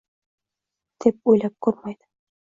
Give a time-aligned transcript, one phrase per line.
[1.05, 2.03] deb o’ylab ko’rmaydi